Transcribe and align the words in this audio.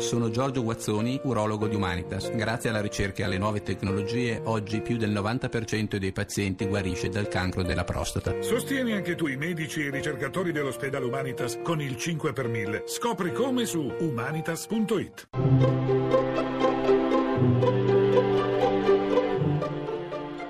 Sono 0.00 0.30
Giorgio 0.30 0.62
Guazzoni, 0.62 1.20
urologo 1.24 1.68
di 1.68 1.76
Humanitas. 1.76 2.34
Grazie 2.34 2.70
alla 2.70 2.80
ricerca 2.80 3.20
e 3.20 3.26
alle 3.26 3.36
nuove 3.36 3.62
tecnologie, 3.62 4.40
oggi 4.44 4.80
più 4.80 4.96
del 4.96 5.12
90% 5.12 5.96
dei 5.96 6.10
pazienti 6.10 6.66
guarisce 6.66 7.10
dal 7.10 7.28
cancro 7.28 7.62
della 7.62 7.84
prostata. 7.84 8.40
Sostieni 8.40 8.92
anche 8.92 9.14
tu 9.14 9.26
i 9.26 9.36
medici 9.36 9.82
e 9.82 9.84
i 9.88 9.90
ricercatori 9.90 10.52
dell'ospedale 10.52 11.04
Humanitas 11.04 11.58
con 11.62 11.82
il 11.82 11.96
5 11.96 12.32
per 12.32 12.48
1000. 12.48 12.84
Scopri 12.86 13.32
come 13.32 13.66
su 13.66 13.92
humanitas.it. 13.98 15.28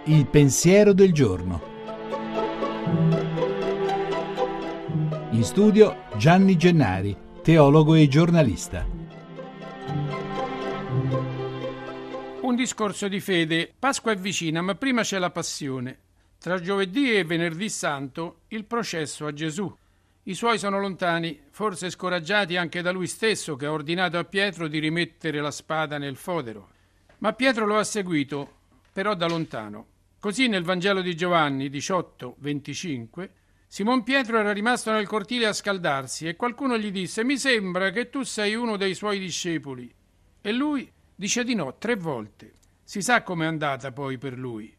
Il 0.05 0.27
pensiero 0.27 0.93
del 0.93 1.13
giorno. 1.13 1.61
In 5.33 5.43
studio 5.43 5.97
Gianni 6.17 6.57
Gennari, 6.57 7.17
teologo 7.43 7.95
e 7.97 8.07
giornalista. 8.07 9.00
Un 12.51 12.57
discorso 12.57 13.07
di 13.07 13.21
fede. 13.21 13.73
Pasqua 13.79 14.11
è 14.11 14.17
vicina, 14.17 14.61
ma 14.61 14.75
prima 14.75 15.03
c'è 15.03 15.21
la 15.21 15.31
passione. 15.31 15.99
Tra 16.37 16.59
giovedì 16.59 17.15
e 17.15 17.23
venerdì 17.23 17.69
santo 17.69 18.41
il 18.49 18.65
processo 18.65 19.25
a 19.27 19.33
Gesù. 19.33 19.73
I 20.25 20.35
suoi 20.35 20.59
sono 20.59 20.81
lontani, 20.81 21.41
forse 21.53 21.91
scoraggiati 21.91 22.57
anche 22.57 22.83
da 22.83 22.91
lui 22.91 23.07
stesso 23.07 23.55
che 23.55 23.67
ha 23.67 23.71
ordinato 23.71 24.19
a 24.19 24.25
Pietro 24.25 24.67
di 24.67 24.81
rimettere 24.81 25.41
la 25.41 25.53
spada 25.53 25.97
nel 25.97 26.17
fodero. 26.17 26.71
Ma 27.19 27.33
Pietro 27.35 27.67
lo 27.67 27.79
ha 27.79 27.85
seguito, 27.85 28.57
però 28.93 29.15
da 29.15 29.29
lontano. 29.29 29.87
Così 30.19 30.49
nel 30.49 30.65
Vangelo 30.65 31.03
di 31.03 31.15
Giovanni 31.15 31.71
18, 31.71 32.35
25, 32.39 33.31
Simon 33.69 34.03
Pietro 34.03 34.41
era 34.41 34.53
rimasto 34.53 34.91
nel 34.91 35.07
cortile 35.07 35.47
a 35.47 35.53
scaldarsi 35.53 36.27
e 36.27 36.35
qualcuno 36.35 36.77
gli 36.77 36.91
disse 36.91 37.23
Mi 37.23 37.39
sembra 37.39 37.91
che 37.91 38.11
tu 38.11 38.25
sei 38.25 38.57
uno 38.57 38.77
dei 38.77 38.97
suoi 38.97 39.21
discepoli. 39.21 39.89
E 40.43 40.51
lui 40.51 40.91
dice 41.21 41.45
di 41.45 41.55
no 41.55 41.77
tre 41.77 41.97
volte. 41.97 42.55
Si 42.83 43.03
sa 43.03 43.23
com'è 43.23 43.45
andata 43.45 43.93
poi 43.93 44.17
per 44.17 44.39
lui. 44.39 44.75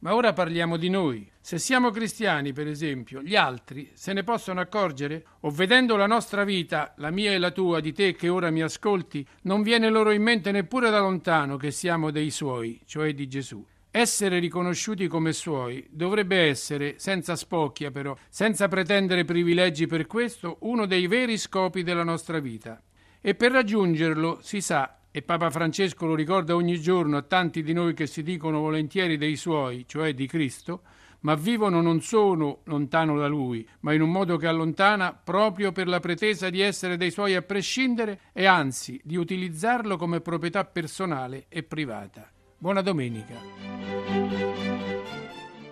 Ma 0.00 0.16
ora 0.16 0.32
parliamo 0.32 0.76
di 0.76 0.88
noi. 0.88 1.30
Se 1.40 1.58
siamo 1.58 1.92
cristiani, 1.92 2.52
per 2.52 2.66
esempio, 2.66 3.22
gli 3.22 3.36
altri 3.36 3.92
se 3.94 4.12
ne 4.12 4.24
possono 4.24 4.58
accorgere? 4.58 5.24
O 5.42 5.50
vedendo 5.50 5.94
la 5.94 6.08
nostra 6.08 6.42
vita, 6.42 6.92
la 6.96 7.12
mia 7.12 7.30
e 7.30 7.38
la 7.38 7.52
tua, 7.52 7.78
di 7.78 7.92
te 7.92 8.16
che 8.16 8.28
ora 8.28 8.50
mi 8.50 8.62
ascolti, 8.62 9.24
non 9.42 9.62
viene 9.62 9.88
loro 9.88 10.10
in 10.10 10.22
mente 10.22 10.50
neppure 10.50 10.90
da 10.90 10.98
lontano 10.98 11.56
che 11.56 11.70
siamo 11.70 12.10
dei 12.10 12.30
suoi, 12.30 12.80
cioè 12.84 13.14
di 13.14 13.28
Gesù. 13.28 13.64
Essere 13.88 14.40
riconosciuti 14.40 15.06
come 15.06 15.32
suoi 15.32 15.86
dovrebbe 15.88 16.48
essere, 16.48 16.94
senza 16.98 17.36
spocchia 17.36 17.92
però, 17.92 18.16
senza 18.28 18.66
pretendere 18.66 19.24
privilegi 19.24 19.86
per 19.86 20.08
questo, 20.08 20.56
uno 20.62 20.84
dei 20.84 21.06
veri 21.06 21.38
scopi 21.38 21.84
della 21.84 22.02
nostra 22.02 22.40
vita. 22.40 22.82
E 23.20 23.34
per 23.34 23.52
raggiungerlo, 23.52 24.40
si 24.42 24.60
sa, 24.60 24.95
e 25.16 25.22
Papa 25.22 25.48
Francesco 25.48 26.04
lo 26.04 26.14
ricorda 26.14 26.54
ogni 26.54 26.78
giorno 26.78 27.16
a 27.16 27.22
tanti 27.22 27.62
di 27.62 27.72
noi 27.72 27.94
che 27.94 28.06
si 28.06 28.22
dicono 28.22 28.60
volentieri 28.60 29.16
dei 29.16 29.36
suoi, 29.36 29.86
cioè 29.88 30.12
di 30.12 30.26
Cristo, 30.26 30.82
ma 31.20 31.34
vivono 31.34 31.80
non 31.80 32.02
solo 32.02 32.60
lontano 32.64 33.16
da 33.16 33.26
lui, 33.26 33.66
ma 33.80 33.94
in 33.94 34.02
un 34.02 34.10
modo 34.10 34.36
che 34.36 34.46
allontana 34.46 35.14
proprio 35.14 35.72
per 35.72 35.88
la 35.88 36.00
pretesa 36.00 36.50
di 36.50 36.60
essere 36.60 36.98
dei 36.98 37.10
suoi 37.10 37.34
a 37.34 37.40
prescindere 37.40 38.20
e 38.34 38.44
anzi 38.44 39.00
di 39.02 39.16
utilizzarlo 39.16 39.96
come 39.96 40.20
proprietà 40.20 40.66
personale 40.66 41.46
e 41.48 41.62
privata. 41.62 42.30
Buona 42.58 42.82
domenica. 42.82 43.36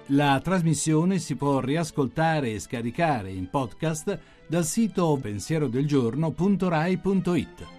La 0.06 0.41
trasmissione 0.42 1.19
si 1.19 1.36
può 1.36 1.61
riascoltare 1.61 2.53
e 2.53 2.61
scaricare 2.61 3.31
in 3.31 3.51
podcast 3.51 4.19
dal 4.47 4.64
sito 4.64 5.19
pensierodelgiorno.rai.it. 5.20 7.73